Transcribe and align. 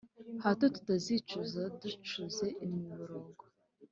Hato 0.43 0.65
tutazicuza 0.75 1.61
ducuze 1.81 2.45
imiborogo 2.65 3.43